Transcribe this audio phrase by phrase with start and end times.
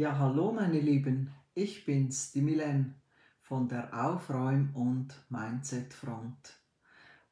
[0.00, 2.94] Ja, hallo meine Lieben, ich bin's, die Milen
[3.42, 6.58] von der Aufräum- und Mindset-Front.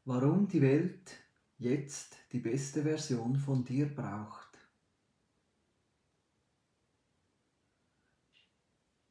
[0.05, 1.17] Warum die Welt
[1.57, 4.59] jetzt die beste Version von dir braucht.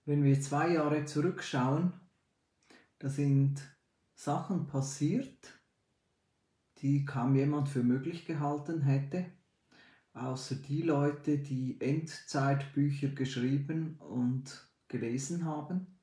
[0.05, 1.93] Wenn wir zwei Jahre zurückschauen,
[2.99, 3.59] da sind
[4.13, 5.59] Sachen passiert,
[6.77, 9.25] die kaum jemand für möglich gehalten hätte
[10.17, 15.99] außer die Leute, die Endzeitbücher geschrieben und gelesen haben.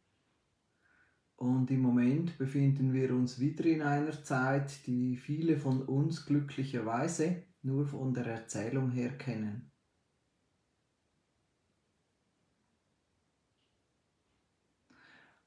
[1.37, 7.43] Und im Moment befinden wir uns wieder in einer Zeit, die viele von uns glücklicherweise
[7.63, 9.74] nur von der Erzählung her kennen.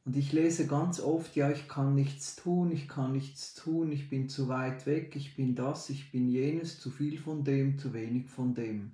[0.08, 4.10] Und ich lese ganz oft, ja, ich kann nichts tun, ich kann nichts tun, ich
[4.10, 7.94] bin zu weit weg, ich bin das, ich bin jenes, zu viel von dem, zu
[7.94, 8.94] wenig von dem.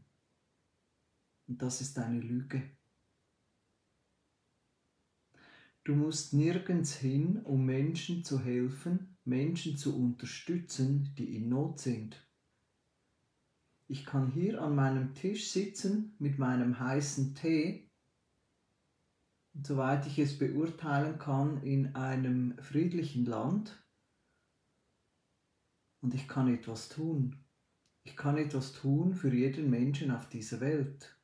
[1.48, 2.64] Und das ist eine Lüge.
[5.84, 12.28] Du musst nirgends hin, um Menschen zu helfen, Menschen zu unterstützen, die in Not sind.
[13.88, 17.93] Ich kann hier an meinem Tisch sitzen mit meinem heißen Tee
[19.62, 23.84] soweit ich es beurteilen kann, in einem friedlichen Land
[26.02, 27.46] und ich kann etwas tun.
[28.04, 31.18] Ich kann etwas tun für jeden Menschen auf dieser Welt.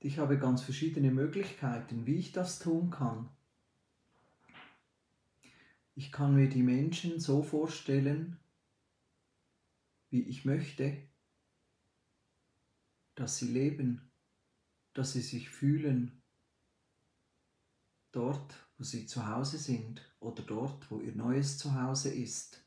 [0.00, 3.28] Ich habe ganz verschiedene Möglichkeiten, wie ich das tun kann.
[5.94, 8.40] Ich kann mir die Menschen so vorstellen,
[10.10, 11.11] wie ich möchte
[13.14, 14.10] dass sie leben,
[14.94, 16.22] dass sie sich fühlen,
[18.12, 22.62] dort, wo sie zu Hause sind oder dort, wo ihr neues Zuhause ist.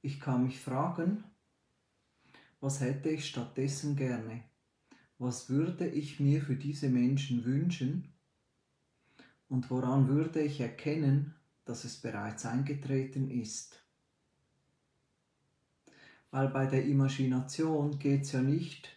[0.00, 1.24] Ich kann mich fragen,
[2.60, 4.42] was hätte ich stattdessen gerne?
[5.18, 8.17] Was würde ich mir für diese Menschen wünschen?
[9.48, 13.82] Und woran würde ich erkennen, dass es bereits eingetreten ist?
[16.30, 18.88] Weil bei der Imagination geht es ja nicht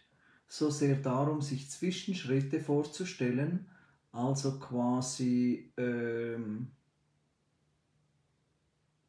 [0.46, 3.70] so sehr darum, sich Zwischenschritte vorzustellen,
[4.12, 6.72] also quasi ähm,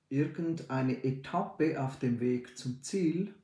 [0.08, 3.36] irgendeine Etappe auf dem Weg zum Ziel,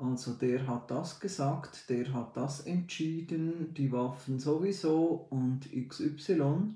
[0.00, 6.74] also der hat das gesagt, der hat das entschieden, die Waffen sowieso und XY,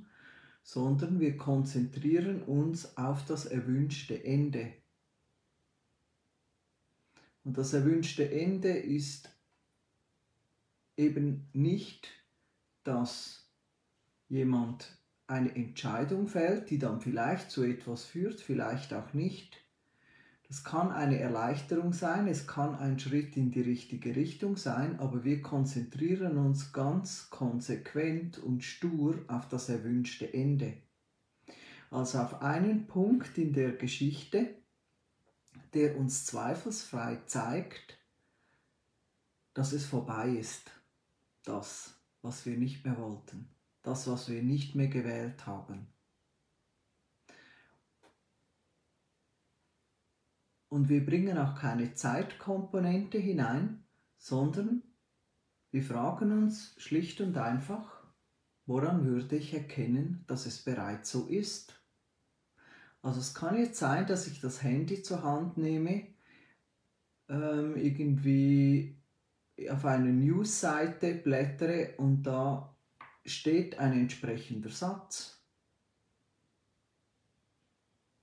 [0.63, 4.73] sondern wir konzentrieren uns auf das erwünschte Ende.
[7.45, 9.31] Und das erwünschte Ende ist
[10.97, 12.09] eben nicht,
[12.85, 13.51] dass
[14.29, 19.62] jemand eine Entscheidung fällt, die dann vielleicht zu etwas führt, vielleicht auch nicht,
[20.53, 25.25] es kann eine Erleichterung sein, es kann ein Schritt in die richtige Richtung sein, aber
[25.25, 30.75] wir konzentrieren uns ganz konsequent und stur auf das erwünschte Ende.
[31.91, 34.55] Also auf einen Punkt in der Geschichte,
[35.73, 37.99] der uns zweifelsfrei zeigt,
[39.55, 40.71] dass es vorbei ist.
[41.45, 43.49] Das, was wir nicht mehr wollten.
[43.83, 45.87] Das, was wir nicht mehr gewählt haben.
[50.73, 53.85] Und wir bringen auch keine Zeitkomponente hinein,
[54.17, 54.83] sondern
[55.71, 58.03] wir fragen uns schlicht und einfach,
[58.65, 61.79] woran würde ich erkennen, dass es bereits so ist?
[63.03, 66.07] Also es kann jetzt sein, dass ich das Handy zur Hand nehme,
[67.29, 68.97] ähm, irgendwie
[69.69, 72.75] auf eine Newsseite blättere und da
[73.27, 75.39] steht ein entsprechender Satz,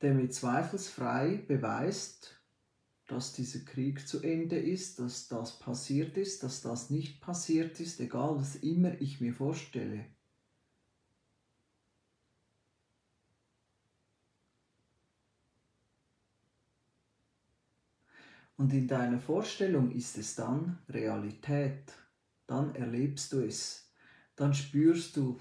[0.02, 2.39] der mir zweifelsfrei beweist,
[3.10, 8.00] dass dieser Krieg zu Ende ist, dass das passiert ist, dass das nicht passiert ist,
[8.00, 10.06] egal was immer ich mir vorstelle.
[18.58, 21.94] Und in deiner Vorstellung ist es dann Realität.
[22.46, 23.90] Dann erlebst du es.
[24.36, 25.40] Dann spürst du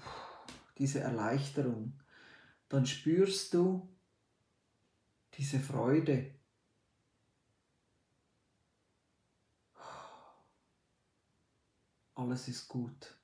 [0.77, 1.99] diese Erleichterung.
[2.69, 3.89] Dann spürst du
[5.33, 6.38] diese Freude,
[12.19, 13.15] alles ist gut.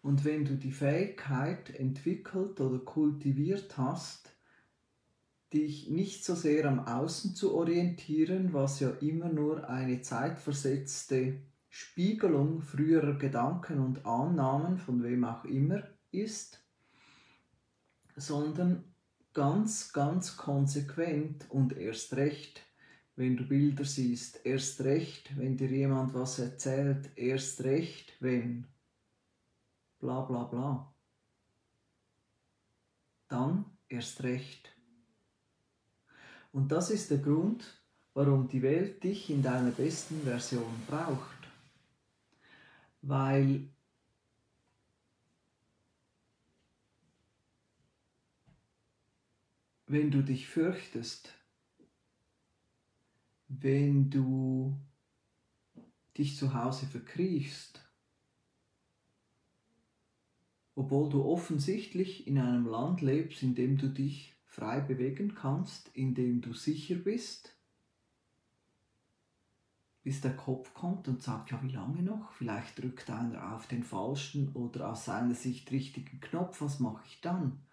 [0.00, 4.30] Und wenn du die Fähigkeit entwickelt oder kultiviert hast,
[5.52, 12.62] dich nicht so sehr am Außen zu orientieren, was ja immer nur eine zeitversetzte Spiegelung
[12.62, 16.64] früherer Gedanken und Annahmen von wem auch immer ist,
[18.16, 18.84] sondern
[19.34, 22.62] ganz, ganz konsequent und erst recht,
[23.16, 28.66] wenn du Bilder siehst, erst recht, wenn dir jemand was erzählt, erst recht, wenn
[29.98, 30.94] bla bla bla,
[33.28, 34.74] dann erst recht.
[36.52, 37.64] Und das ist der Grund,
[38.14, 41.48] warum die Welt dich in deiner besten Version braucht.
[43.00, 43.68] Weil
[49.86, 51.30] wenn du dich fürchtest,
[53.60, 54.76] wenn du
[56.16, 57.80] dich zu Hause verkriechst,
[60.74, 66.14] obwohl du offensichtlich in einem Land lebst, in dem du dich frei bewegen kannst, in
[66.14, 67.56] dem du sicher bist,
[70.02, 72.32] bis der Kopf kommt und sagt, ja, wie lange noch?
[72.32, 77.20] Vielleicht drückt einer auf den falschen oder aus seiner Sicht richtigen Knopf, was mache ich
[77.20, 77.64] dann?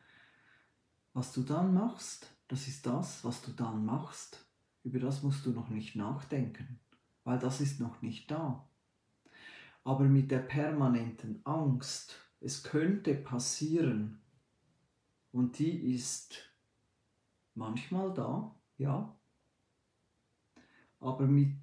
[1.13, 4.48] Was du dann machst, das ist das, was du dann machst.
[4.83, 6.79] Über das musst du noch nicht nachdenken,
[7.23, 8.67] weil das ist noch nicht da.
[9.83, 14.21] Aber mit der permanenten Angst, es könnte passieren,
[15.31, 16.49] und die ist
[17.53, 19.15] manchmal da, ja,
[20.99, 21.55] aber mit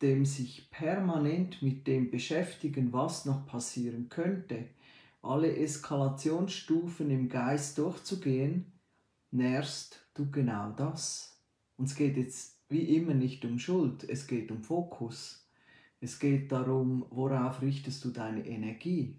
[0.00, 4.68] dem sich permanent mit dem beschäftigen, was noch passieren könnte,
[5.22, 8.72] alle Eskalationsstufen im Geist durchzugehen,
[9.30, 11.29] nährst du genau das.
[11.80, 15.48] Und es geht jetzt wie immer nicht um Schuld, es geht um Fokus.
[15.98, 19.16] Es geht darum, worauf richtest du deine Energie?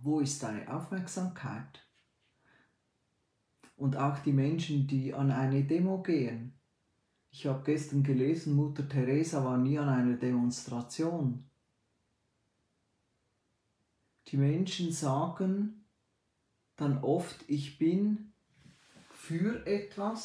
[0.00, 1.86] Wo ist deine Aufmerksamkeit?
[3.76, 6.54] Und auch die Menschen, die an eine Demo gehen,
[7.30, 11.44] ich habe gestern gelesen, Mutter Teresa war nie an einer Demonstration.
[14.28, 15.84] Die Menschen sagen
[16.76, 18.32] dann oft, ich bin
[19.12, 20.22] für etwas,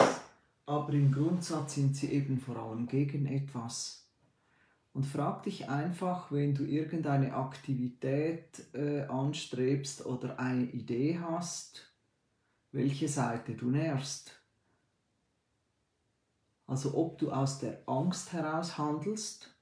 [0.69, 4.07] aber im Grundsatz sind sie eben vor allem gegen etwas.
[4.93, 11.91] Und frag dich einfach, wenn du irgendeine Aktivität äh, anstrebst oder eine Idee hast,
[12.71, 14.43] welche Seite du nährst.
[16.67, 19.57] Also ob du aus der Angst heraus handelst,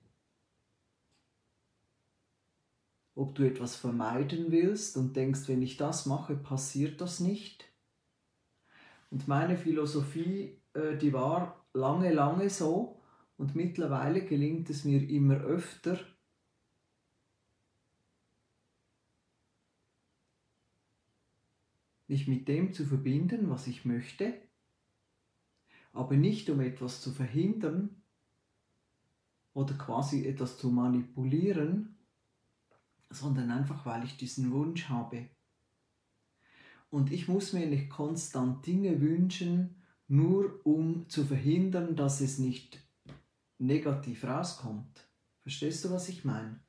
[3.16, 7.64] ob du etwas vermeiden willst und denkst, wenn ich das mache, passiert das nicht.
[9.10, 13.02] Und meine Philosophie, die war lange, lange so
[13.38, 16.00] und mittlerweile gelingt es mir immer öfter,
[22.08, 24.34] mich mit dem zu verbinden, was ich möchte
[25.98, 28.04] aber nicht um etwas zu verhindern
[29.54, 31.98] oder quasi etwas zu manipulieren,
[33.10, 35.30] sondern einfach weil ich diesen Wunsch habe.
[36.90, 42.80] Und ich muss mir nicht konstant Dinge wünschen, nur um zu verhindern, dass es nicht
[43.60, 45.08] negativ rauskommt.
[45.42, 46.60] Verstehst du, was ich meine?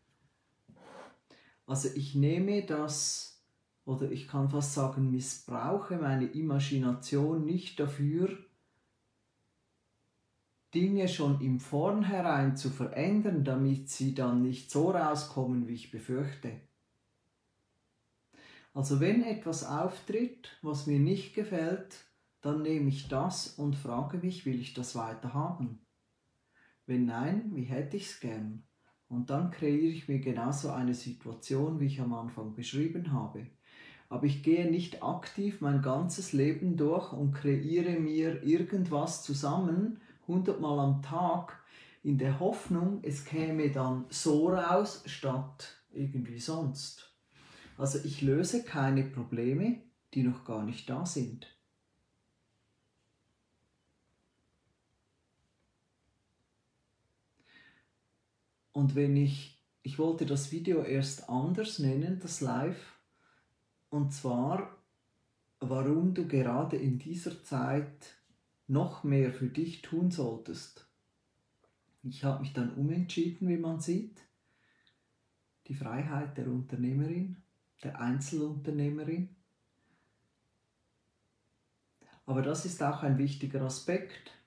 [1.66, 3.42] Also ich nehme das,
[3.84, 8.36] oder ich kann fast sagen, missbrauche meine Imagination nicht dafür,
[10.74, 16.52] Dinge schon im Vornherein zu verändern, damit sie dann nicht so rauskommen, wie ich befürchte.
[18.74, 22.07] Also wenn etwas auftritt, was mir nicht gefällt,
[22.40, 25.80] dann nehme ich das und frage mich, will ich das weiter haben?
[26.86, 28.64] Wenn nein, wie hätte ich es gern?
[29.08, 33.46] Und dann kreiere ich mir genauso eine Situation, wie ich am Anfang beschrieben habe.
[34.08, 40.78] Aber ich gehe nicht aktiv mein ganzes Leben durch und kreiere mir irgendwas zusammen, hundertmal
[40.78, 41.62] am Tag
[42.02, 47.14] in der Hoffnung, es käme dann so raus statt irgendwie sonst.
[47.76, 49.82] Also ich löse keine Probleme,
[50.14, 51.57] die noch gar nicht da sind.
[58.78, 62.96] Und wenn ich, ich wollte das Video erst anders nennen, das Live,
[63.90, 64.70] und zwar,
[65.58, 68.14] warum du gerade in dieser Zeit
[68.68, 70.88] noch mehr für dich tun solltest.
[72.04, 74.20] Ich habe mich dann umentschieden, wie man sieht.
[75.66, 77.42] Die Freiheit der Unternehmerin,
[77.82, 79.34] der Einzelunternehmerin.
[82.26, 84.37] Aber das ist auch ein wichtiger Aspekt.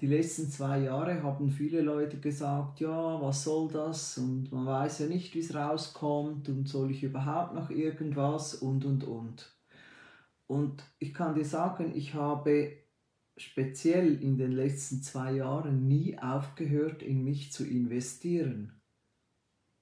[0.00, 4.16] Die letzten zwei Jahre haben viele Leute gesagt, ja, was soll das?
[4.18, 8.84] Und man weiß ja nicht, wie es rauskommt und soll ich überhaupt noch irgendwas und
[8.84, 9.56] und und.
[10.46, 12.78] Und ich kann dir sagen, ich habe
[13.36, 18.80] speziell in den letzten zwei Jahren nie aufgehört, in mich zu investieren.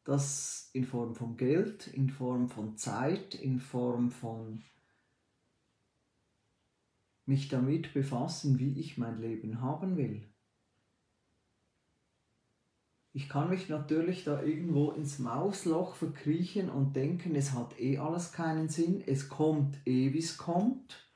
[0.04, 4.62] das in Form von Geld, in Form von Zeit, in Form von
[7.26, 10.22] mich damit befassen, wie ich mein Leben haben will.
[13.12, 18.32] Ich kann mich natürlich da irgendwo ins Mausloch verkriechen und denken, es hat eh alles
[18.32, 21.10] keinen Sinn, es kommt eh, wie es kommt.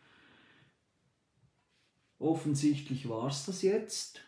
[2.19, 4.23] Offensichtlich war es das jetzt.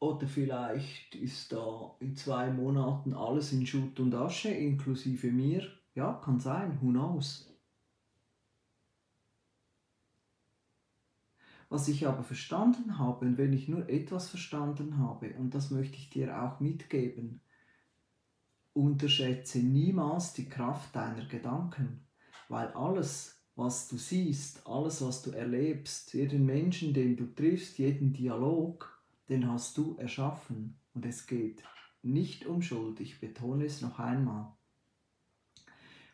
[0.00, 5.64] Oder vielleicht ist da in zwei Monaten alles in Schutt und Asche, inklusive mir.
[5.94, 7.51] Ja, kann sein, who knows.
[11.72, 15.96] Was ich aber verstanden habe, und wenn ich nur etwas verstanden habe, und das möchte
[15.96, 17.40] ich dir auch mitgeben,
[18.74, 22.06] unterschätze niemals die Kraft deiner Gedanken,
[22.50, 28.12] weil alles, was du siehst, alles, was du erlebst, jeden Menschen, den du triffst, jeden
[28.12, 30.78] Dialog, den hast du erschaffen.
[30.92, 31.62] Und es geht
[32.02, 34.52] nicht um Schuld, ich betone es noch einmal.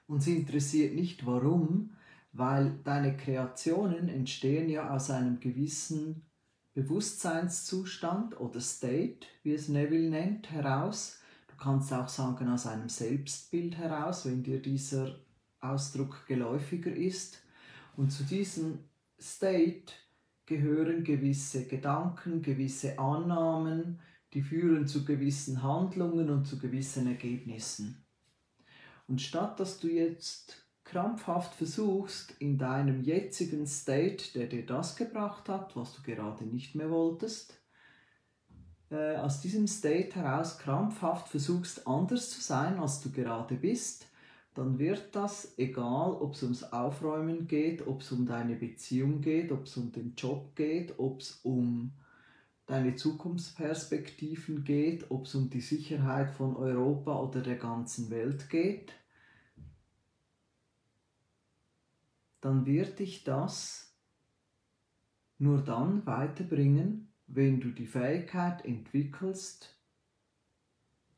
[0.07, 1.97] Uns interessiert nicht warum,
[2.33, 6.27] weil deine Kreationen entstehen ja aus einem gewissen
[6.75, 11.21] Bewusstseinszustand oder State, wie es Neville nennt, heraus.
[11.49, 15.19] Du kannst auch sagen aus einem Selbstbild heraus, wenn dir dieser
[15.61, 17.43] Ausdruck geläufiger ist.
[17.97, 18.79] Und zu diesem
[19.21, 19.93] State
[20.47, 23.99] gehören gewisse Gedanken, gewisse Annahmen,
[24.35, 28.05] die führen zu gewissen Handlungen und zu gewissen Ergebnissen.
[29.09, 35.49] Und statt dass du jetzt krampfhaft versuchst, in deinem jetzigen State, der dir das gebracht
[35.49, 37.61] hat, was du gerade nicht mehr wolltest,
[38.91, 44.07] äh, aus diesem State heraus krampfhaft versuchst, anders zu sein, als du gerade bist,
[44.55, 49.53] dann wird das, egal ob es ums Aufräumen geht, ob es um deine Beziehung geht,
[49.53, 51.93] ob es um den Job geht, ob es um
[52.67, 58.93] deine Zukunftsperspektiven geht, ob es um die Sicherheit von Europa oder der ganzen Welt geht,
[62.41, 63.97] dann wird dich das
[65.39, 69.77] nur dann weiterbringen, wenn du die Fähigkeit entwickelst,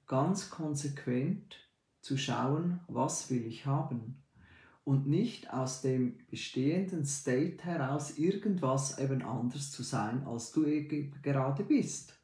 [0.07, 1.57] ganz konsequent
[2.01, 4.23] zu schauen, was will ich haben
[4.85, 10.65] und nicht aus dem bestehenden State heraus irgendwas eben anders zu sein, als du
[11.23, 12.15] gerade bist.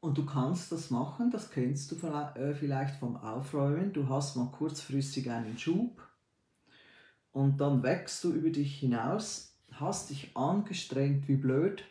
[0.00, 3.92] Und du kannst das machen, das kennst du äh, vielleicht vom Aufräumen.
[3.92, 6.07] Du hast mal kurzfristig einen Schub
[7.38, 11.84] und dann wächst du über dich hinaus, hast dich angestrengt wie blöd,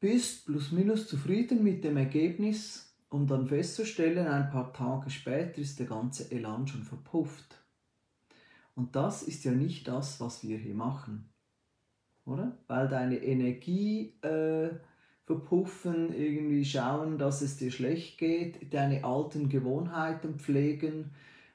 [0.00, 5.80] bist plus minus zufrieden mit dem Ergebnis, um dann festzustellen, ein paar Tage später ist
[5.80, 7.62] der ganze Elan schon verpufft.
[8.74, 11.28] Und das ist ja nicht das, was wir hier machen,
[12.24, 12.56] oder?
[12.68, 14.70] Weil deine Energie äh,
[15.26, 21.10] verpuffen, irgendwie schauen, dass es dir schlecht geht, deine alten Gewohnheiten pflegen,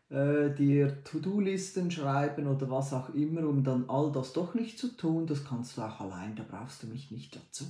[0.09, 4.95] äh, dir To-Do-Listen schreiben oder was auch immer, um dann all das doch nicht zu
[4.95, 7.65] tun, das kannst du auch allein, da brauchst du mich nicht dazu.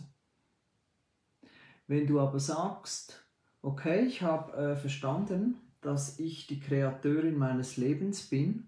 [1.87, 3.25] Wenn du aber sagst,
[3.61, 8.67] okay, ich habe äh, verstanden, dass ich die Kreateurin meines Lebens bin,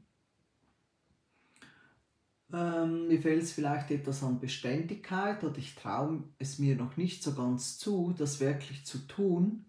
[2.54, 7.22] ähm, mir fehlt es vielleicht etwas an Beständigkeit oder ich traue es mir noch nicht
[7.22, 9.66] so ganz zu, das wirklich zu tun,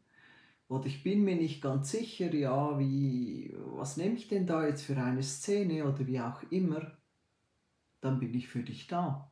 [0.68, 4.82] oder ich bin mir nicht ganz sicher, ja, wie, was nehme ich denn da jetzt
[4.82, 6.98] für eine Szene oder wie auch immer,
[8.00, 9.30] dann bin ich für dich da.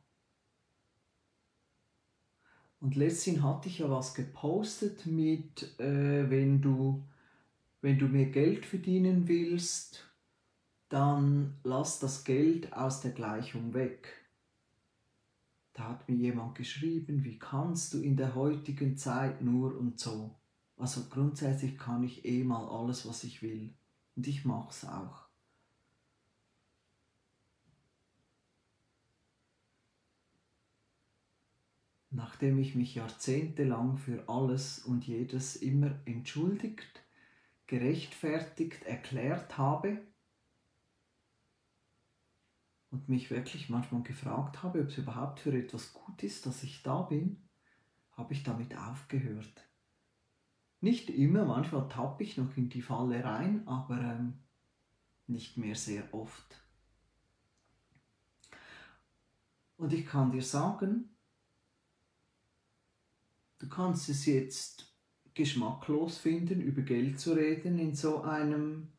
[2.79, 7.03] Und letztens hatte ich ja was gepostet mit, äh, wenn du,
[7.81, 10.07] wenn du mehr Geld verdienen willst,
[10.89, 14.07] dann lass das Geld aus der Gleichung weg.
[15.73, 20.36] Da hat mir jemand geschrieben, wie kannst du in der heutigen Zeit nur und so.
[20.77, 23.73] Also grundsätzlich kann ich eh mal alles, was ich will.
[24.15, 25.27] Und ich mach's auch.
[32.09, 37.03] Nachdem ich mich jahrzehntelang für alles und jedes immer entschuldigt,
[37.67, 40.01] gerechtfertigt, erklärt habe
[42.91, 46.81] und mich wirklich manchmal gefragt habe, ob es überhaupt für etwas gut ist, dass ich
[46.81, 47.49] da bin,
[48.13, 49.66] habe ich damit aufgehört.
[50.79, 54.33] Nicht immer, manchmal tappe ich noch in die Falle rein, aber ähm,
[55.25, 56.63] nicht mehr sehr oft.
[59.77, 61.09] Und ich kann dir sagen,
[63.59, 64.95] du kannst es jetzt
[65.33, 68.91] geschmacklos finden, über Geld zu reden in so einem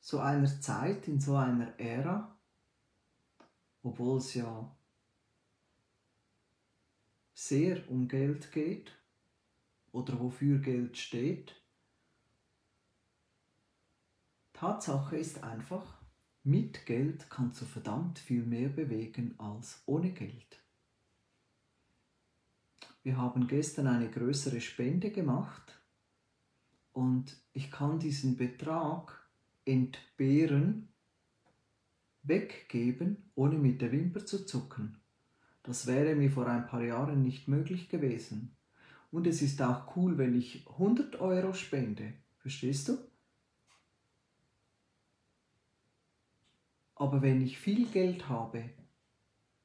[0.00, 2.38] so einer Zeit, in so einer Ära,
[3.82, 4.76] obwohl es ja
[7.34, 8.95] sehr um Geld geht
[9.92, 11.54] oder wofür Geld steht.
[14.52, 16.00] Tatsache ist einfach,
[16.42, 20.62] mit Geld kannst du verdammt viel mehr bewegen als ohne Geld.
[23.02, 25.80] Wir haben gestern eine größere Spende gemacht
[26.92, 29.28] und ich kann diesen Betrag
[29.64, 30.88] entbehren,
[32.22, 34.98] weggeben, ohne mit der Wimper zu zucken.
[35.62, 38.56] Das wäre mir vor ein paar Jahren nicht möglich gewesen.
[39.16, 42.12] Und es ist auch cool, wenn ich 100 Euro spende.
[42.36, 42.98] Verstehst du?
[46.94, 48.68] Aber wenn ich viel Geld habe,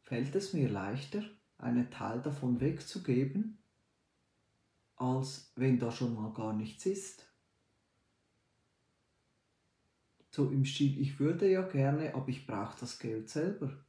[0.03, 1.21] fällt es mir leichter,
[1.57, 3.61] einen Teil davon wegzugeben,
[4.95, 7.29] als wenn da schon mal gar nichts ist.
[10.29, 13.83] So im Stil, ich würde ja gerne, aber ich brauche das Geld selber.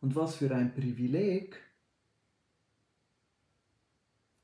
[0.00, 1.69] Und was für ein Privileg,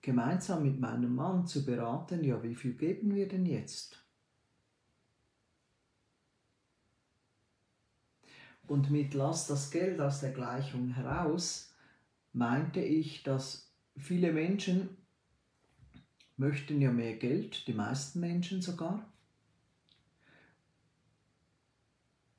[0.07, 4.07] gemeinsam mit meinem Mann zu beraten, ja, wie viel geben wir denn jetzt?
[8.69, 11.75] Und mit Lass das Geld aus der Gleichung heraus
[12.33, 14.97] meinte ich, dass viele Menschen
[16.37, 19.13] möchten ja mehr Geld, die meisten Menschen sogar.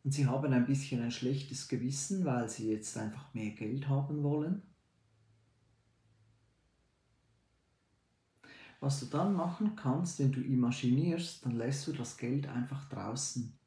[0.05, 4.23] Und sie haben ein bisschen ein schlechtes Gewissen, weil sie jetzt einfach mehr Geld haben
[4.23, 4.61] wollen.
[8.79, 13.57] Was du dann machen kannst, wenn du imaginierst, dann lässt du das Geld einfach draußen.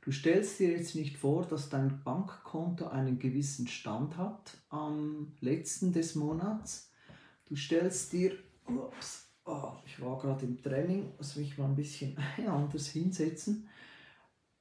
[0.00, 5.92] Du stellst dir jetzt nicht vor, dass dein Bankkonto einen gewissen Stand hat am letzten
[5.92, 6.90] des Monats.
[7.44, 12.16] Du stellst dir, ups, oh, ich war gerade im Training, muss mich mal ein bisschen
[12.48, 13.68] anders hinsetzen.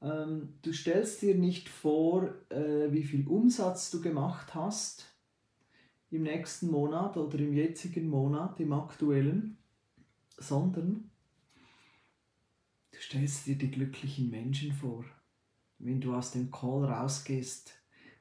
[0.03, 5.10] Ähm, du stellst dir nicht vor, äh, wie viel Umsatz du gemacht hast
[6.11, 9.57] im nächsten Monat oder im jetzigen Monat, im aktuellen,
[10.37, 11.09] sondern
[12.91, 15.05] du stellst dir die glücklichen Menschen vor
[15.83, 17.73] wenn du aus dem Call rausgehst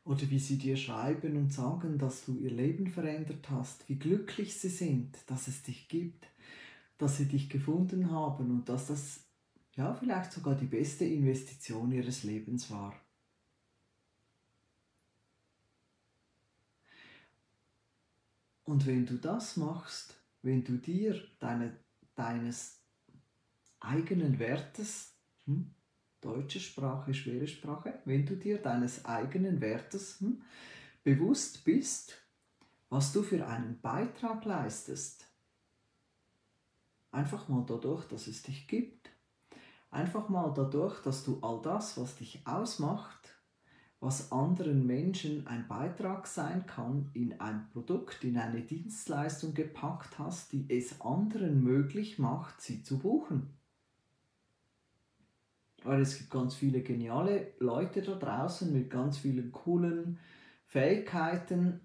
[0.04, 4.56] oder wie sie dir schreiben und sagen, dass du ihr Leben verändert hast, wie glücklich
[4.56, 6.26] sie sind, dass es dich gibt,
[6.98, 9.24] dass sie dich gefunden haben und dass das
[9.76, 12.94] ja vielleicht sogar die beste Investition ihres Lebens war.
[18.70, 21.76] Und wenn du das machst, wenn du dir deine,
[22.14, 22.80] deines
[23.80, 25.12] eigenen Wertes,
[25.44, 25.74] hm,
[26.20, 30.42] deutsche Sprache, schwere Sprache, wenn du dir deines eigenen Wertes hm,
[31.02, 32.14] bewusst bist,
[32.90, 35.26] was du für einen Beitrag leistest.
[37.10, 39.10] Einfach mal dadurch, dass es dich gibt.
[39.90, 43.19] Einfach mal dadurch, dass du all das, was dich ausmacht,
[44.00, 50.52] was anderen Menschen ein Beitrag sein kann, in ein Produkt, in eine Dienstleistung gepackt hast,
[50.52, 53.50] die es anderen möglich macht, sie zu buchen
[55.84, 60.18] weil es gibt ganz viele geniale Leute da draußen mit ganz vielen coolen
[60.66, 61.80] Fähigkeiten.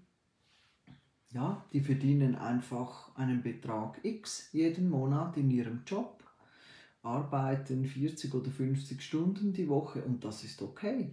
[1.30, 6.22] Ja, die verdienen einfach einen Betrag X jeden Monat in ihrem Job,
[7.02, 11.10] arbeiten 40 oder 50 Stunden die Woche und das ist okay.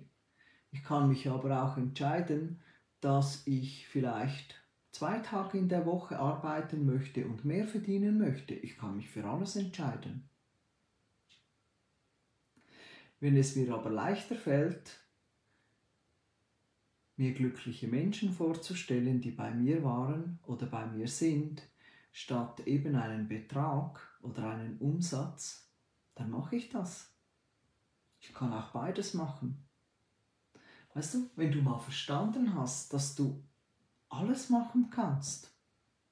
[0.74, 2.60] Ich kann mich aber auch entscheiden,
[3.00, 4.56] dass ich vielleicht
[4.92, 8.56] zwei Tage in der Woche arbeiten möchte und mehr verdienen möchte.
[8.56, 10.28] Ich kann mich für alles entscheiden.
[13.20, 15.00] Wenn es mir aber leichter fällt,
[17.18, 21.62] mir glückliche Menschen vorzustellen, die bei mir waren oder bei mir sind,
[22.12, 25.72] statt eben einen Betrag oder einen Umsatz,
[26.16, 27.14] dann mache ich das.
[28.20, 29.64] Ich kann auch beides machen.
[30.94, 33.44] Weißt du, wenn du mal verstanden hast, dass du
[34.10, 35.52] alles machen kannst,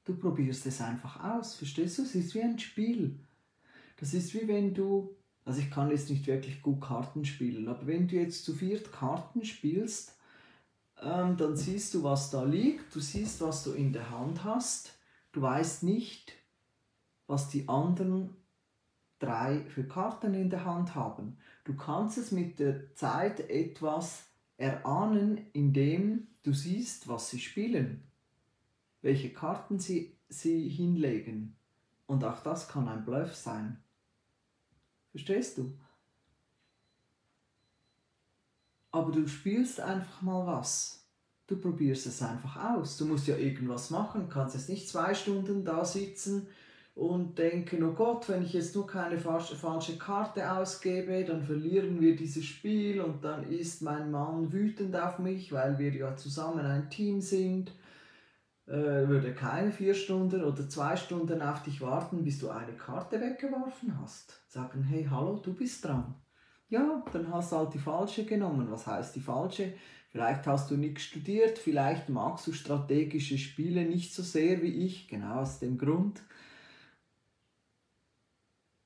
[0.05, 2.03] du probierst es einfach aus, verstehst du?
[2.03, 3.19] Es ist wie ein Spiel.
[3.97, 5.15] Das ist wie wenn du
[5.45, 8.91] also ich kann jetzt nicht wirklich gut Karten spielen, aber wenn du jetzt zu viert
[8.91, 10.17] Karten spielst,
[11.01, 14.99] ähm, dann siehst du, was da liegt, du siehst, was du in der Hand hast,
[15.31, 16.33] du weißt nicht,
[17.25, 18.35] was die anderen
[19.19, 21.37] drei für Karten in der Hand haben.
[21.63, 24.27] Du kannst es mit der Zeit etwas
[24.61, 28.03] erahnen, indem du siehst, was sie spielen,
[29.01, 31.55] welche Karten sie, sie hinlegen.
[32.05, 33.81] Und auch das kann ein Bluff sein.
[35.11, 35.77] Verstehst du?
[38.91, 41.07] Aber du spielst einfach mal was.
[41.47, 42.97] Du probierst es einfach aus.
[42.97, 44.21] Du musst ja irgendwas machen.
[44.21, 46.47] Du kannst jetzt nicht zwei Stunden da sitzen
[46.93, 52.15] und denken, oh Gott, wenn ich jetzt nur keine falsche Karte ausgebe, dann verlieren wir
[52.15, 56.89] dieses Spiel und dann ist mein Mann wütend auf mich, weil wir ja zusammen ein
[56.89, 57.71] Team sind
[58.71, 63.19] äh, würde keine vier Stunden oder zwei Stunden auf dich warten, bis du eine Karte
[63.19, 64.41] weggeworfen hast.
[64.47, 66.15] Sagen, hey, hallo, du bist dran.
[66.69, 68.71] Ja, dann hast du halt die falsche genommen.
[68.71, 69.73] Was heißt die falsche?
[70.09, 75.07] Vielleicht hast du nichts studiert, vielleicht magst du strategische Spiele nicht so sehr wie ich,
[75.07, 76.21] genau aus dem Grund.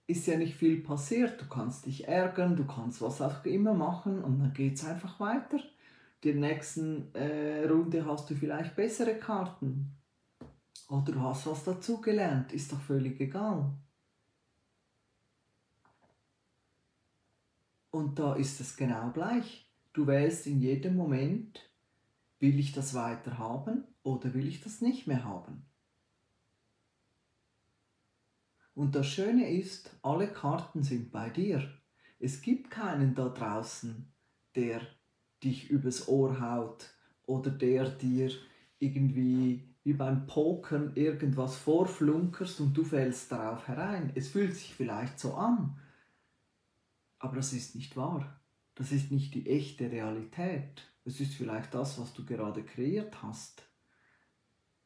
[0.07, 4.23] Ist ja nicht viel passiert, du kannst dich ärgern, du kannst was auch immer machen
[4.23, 5.59] und dann geht es einfach weiter.
[6.23, 9.95] Die nächsten äh, Runde hast du vielleicht bessere Karten.
[10.89, 13.73] Oder du hast was dazugelernt, ist doch völlig egal.
[17.89, 19.71] Und da ist es genau gleich.
[19.93, 21.61] Du wählst in jedem Moment,
[22.39, 25.65] will ich das weiter haben oder will ich das nicht mehr haben.
[28.75, 31.67] Und das Schöne ist, alle Karten sind bei dir.
[32.19, 34.13] Es gibt keinen da draußen,
[34.55, 34.81] der
[35.43, 36.93] dich übers Ohr haut
[37.25, 38.31] oder der dir
[38.79, 44.11] irgendwie wie beim Pokern irgendwas vorflunkerst und du fällst darauf herein.
[44.15, 45.79] Es fühlt sich vielleicht so an,
[47.19, 48.41] aber das ist nicht wahr.
[48.73, 50.81] Das ist nicht die echte Realität.
[51.05, 53.63] Es ist vielleicht das, was du gerade kreiert hast.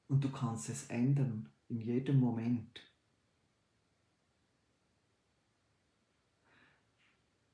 [0.08, 2.82] Und du kannst es ändern in jedem Moment.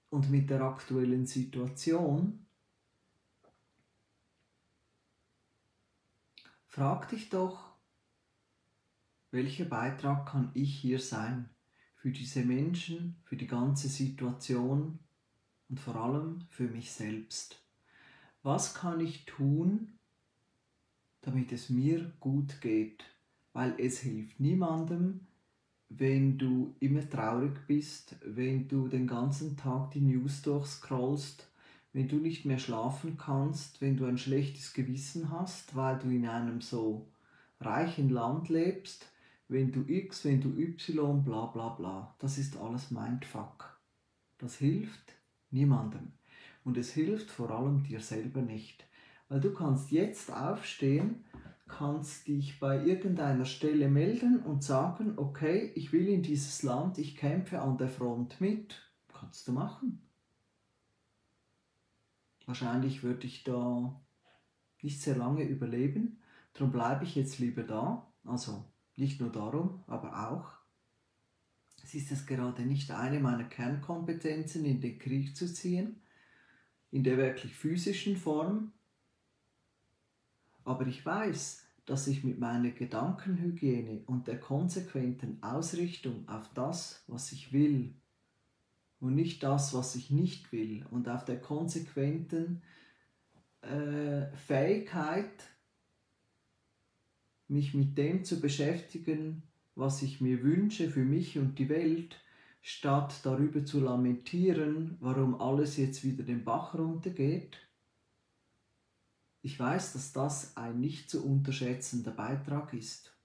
[0.09, 2.45] Und mit der aktuellen Situation
[6.67, 7.73] frag dich doch,
[9.31, 11.49] welcher Beitrag kann ich hier sein
[11.95, 14.99] für diese Menschen, für die ganze Situation
[15.69, 17.61] und vor allem für mich selbst.
[18.43, 19.97] Was kann ich tun,
[21.21, 23.03] damit es mir gut geht?
[23.53, 25.27] Weil es hilft niemandem,
[25.89, 31.47] wenn du immer traurig bist, wenn du den ganzen Tag die News durchscrollst,
[31.93, 36.27] wenn du nicht mehr schlafen kannst, wenn du ein schlechtes Gewissen hast, weil du in
[36.27, 37.07] einem so
[37.59, 39.07] reichen Land lebst,
[39.47, 42.15] wenn du X, wenn du Y, bla bla bla.
[42.19, 43.79] Das ist alles Mindfuck.
[44.37, 45.13] Das hilft
[45.51, 46.13] niemandem.
[46.63, 48.85] Und es hilft vor allem dir selber nicht.
[49.29, 51.23] Weil du kannst jetzt aufstehen,
[51.67, 57.15] kannst dich bei irgendeiner Stelle melden und sagen, okay, ich will in dieses Land, ich
[57.15, 58.81] kämpfe an der Front mit.
[59.11, 60.01] Kannst du machen.
[62.45, 63.99] Wahrscheinlich würde ich da
[64.81, 66.19] nicht sehr lange überleben.
[66.53, 68.11] Darum bleibe ich jetzt lieber da.
[68.23, 70.51] Also nicht nur darum, aber auch.
[71.83, 76.01] Es ist es gerade nicht eine meiner Kernkompetenzen, in den Krieg zu ziehen,
[76.91, 78.73] in der wirklich physischen Form.
[80.65, 87.31] Aber ich weiß, dass ich mit meiner Gedankenhygiene und der konsequenten Ausrichtung auf das, was
[87.31, 87.93] ich will,
[88.99, 92.63] und nicht das, was ich nicht will, und auf der konsequenten
[93.61, 95.43] äh, Fähigkeit,
[97.47, 99.43] mich mit dem zu beschäftigen,
[99.75, 102.17] was ich mir wünsche für mich und die Welt,
[102.61, 107.59] statt darüber zu lamentieren, warum alles jetzt wieder den Bach runtergeht.
[109.45, 113.15] Ich weiß, dass das ein nicht zu unterschätzender Beitrag ist.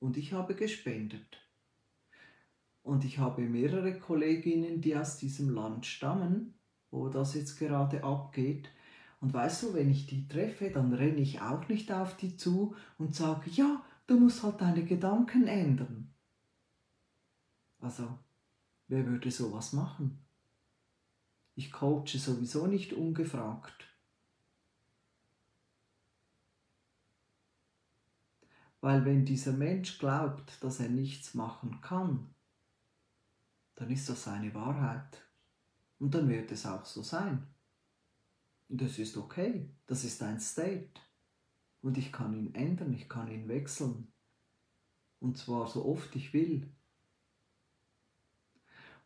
[0.00, 1.48] Und ich habe gespendet.
[2.82, 6.52] Und ich habe mehrere Kolleginnen, die aus diesem Land stammen,
[6.90, 8.68] wo das jetzt gerade abgeht,
[9.22, 12.76] und weißt du, wenn ich die treffe, dann renne ich auch nicht auf die zu
[12.98, 16.12] und sage, ja, du musst halt deine Gedanken ändern.
[17.80, 18.18] Also,
[18.88, 20.18] wer würde sowas machen?
[21.54, 23.91] Ich coache sowieso nicht ungefragt.
[28.82, 32.34] Weil wenn dieser Mensch glaubt, dass er nichts machen kann,
[33.76, 35.22] dann ist das seine Wahrheit.
[36.00, 37.46] Und dann wird es auch so sein.
[38.68, 39.70] Das ist okay.
[39.86, 41.00] Das ist ein State.
[41.80, 44.12] Und ich kann ihn ändern, ich kann ihn wechseln.
[45.20, 46.68] Und zwar so oft ich will.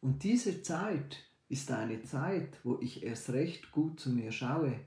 [0.01, 4.81] Und diese Zeit ist eine Zeit, wo ich erst recht gut zu mir schaue.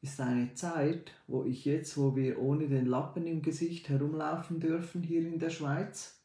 [0.00, 5.02] Ist eine Zeit, wo ich jetzt, wo wir ohne den Lappen im Gesicht herumlaufen dürfen
[5.02, 6.22] hier in der Schweiz,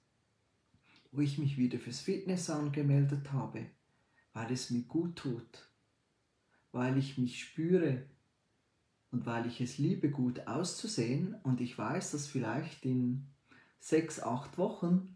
[1.11, 3.65] wo ich mich wieder fürs Fitness angemeldet habe,
[4.33, 5.73] weil es mir gut tut
[6.73, 8.03] weil ich mich spüre
[9.11, 13.27] und weil ich es liebe, gut auszusehen und ich weiß, dass vielleicht in
[13.79, 15.15] sechs, acht Wochen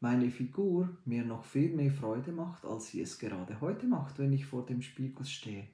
[0.00, 4.32] meine Figur mir noch viel mehr Freude macht, als sie es gerade heute macht, wenn
[4.32, 5.66] ich vor dem Spiegel stehe.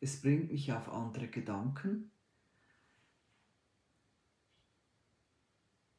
[0.00, 2.10] Es bringt mich auf andere Gedanken.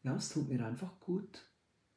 [0.04, 1.46] Ja, es tut mir einfach gut.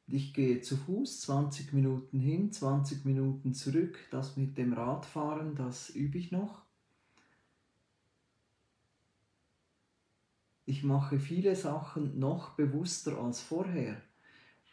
[0.05, 3.97] Ich gehe zu Fuß 20 Minuten hin, 20 Minuten zurück.
[4.11, 6.63] Das mit dem Radfahren, das übe ich noch.
[10.65, 14.01] Ich mache viele Sachen noch bewusster als vorher,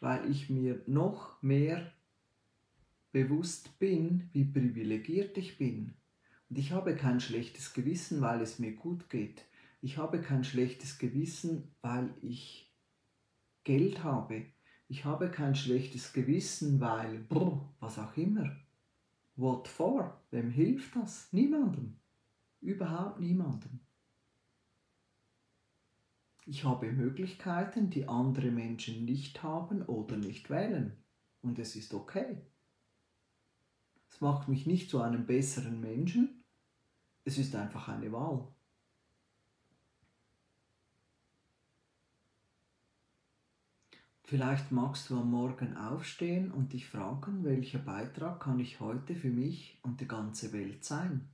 [0.01, 1.91] weil ich mir noch mehr
[3.11, 5.93] bewusst bin, wie privilegiert ich bin.
[6.53, 9.45] Ich habe kein schlechtes Gewissen, weil es mir gut geht.
[9.81, 12.69] Ich habe kein schlechtes Gewissen, weil ich
[13.63, 14.45] Geld habe.
[14.89, 18.53] Ich habe kein schlechtes Gewissen, weil, brr, was auch immer.
[19.37, 20.21] What for?
[20.31, 21.31] Wem hilft das?
[21.31, 21.95] Niemandem.
[22.59, 23.79] Überhaupt niemandem.
[26.45, 30.97] Ich habe Möglichkeiten, die andere Menschen nicht haben oder nicht wählen.
[31.41, 32.41] Und es ist okay.
[34.09, 36.40] Es macht mich nicht zu einem besseren Menschen.
[37.23, 38.47] Es ist einfach eine Wahl.
[44.23, 49.29] Vielleicht magst du am Morgen aufstehen und dich fragen, welcher Beitrag kann ich heute für
[49.29, 51.29] mich und die ganze Welt sein?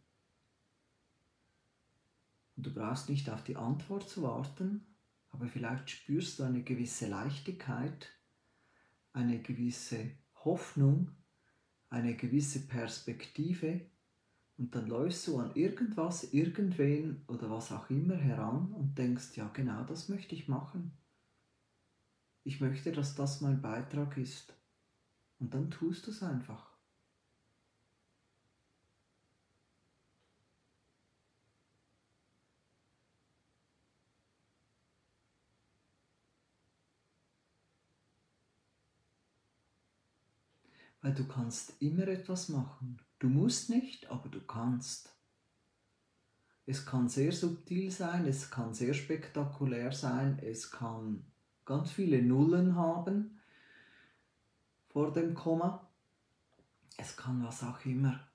[2.56, 4.84] Und du brauchst nicht auf die Antwort zu warten,
[5.30, 8.10] aber vielleicht spürst du eine gewisse Leichtigkeit,
[9.14, 11.12] eine gewisse Hoffnung,
[11.90, 13.86] eine gewisse Perspektive
[14.58, 19.48] und dann läufst du an irgendwas, irgendwen oder was auch immer heran und denkst, ja
[19.50, 20.92] genau das möchte ich machen.
[22.44, 24.56] Ich möchte, dass das mein Beitrag ist.
[25.40, 26.77] Und dann tust du es einfach.
[41.08, 42.98] Weil du kannst immer etwas machen.
[43.18, 45.16] Du musst nicht, aber du kannst.
[46.66, 51.24] Es kann sehr subtil sein, es kann sehr spektakulär sein, es kann
[51.64, 53.40] ganz viele Nullen haben
[54.90, 55.90] vor dem Komma.
[56.98, 58.27] Es kann was auch immer.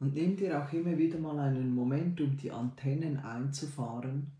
[0.00, 4.32] Und nimm dir auch immer wieder mal einen Moment, um die Antennen einzufahren,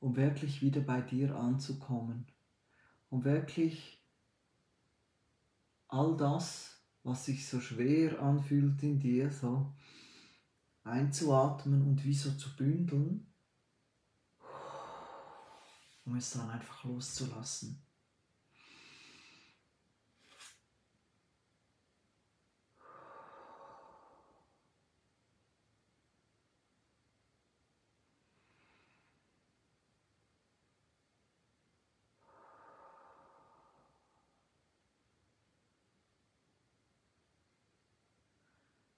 [0.00, 2.26] um wirklich wieder bei dir anzukommen.
[3.08, 4.04] Um wirklich
[5.88, 9.72] all das, was sich so schwer anfühlt in dir, so
[10.82, 13.26] einzuatmen und wie so zu bündeln,
[16.04, 17.83] um es dann einfach loszulassen.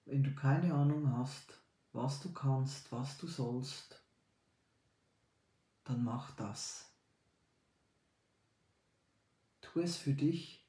[0.07, 1.59] Wenn du keine Ahnung hast,
[1.91, 4.01] was du kannst, was du sollst,
[5.83, 6.89] dann mach das.
[9.61, 10.65] Tu es für dich.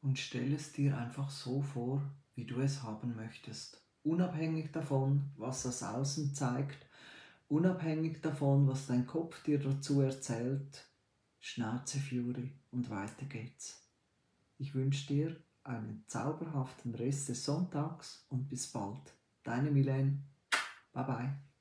[0.00, 2.02] Und stell es dir einfach so vor,
[2.34, 3.82] wie du es haben möchtest.
[4.04, 6.86] Unabhängig davon, was das Außen zeigt,
[7.48, 10.91] unabhängig davon, was dein Kopf dir dazu erzählt,
[11.44, 13.82] Schnauze Fury und weiter geht's.
[14.58, 19.12] Ich wünsche dir einen zauberhaften Rest des Sonntags und bis bald.
[19.42, 20.22] Deine Milene.
[20.92, 21.51] Bye bye.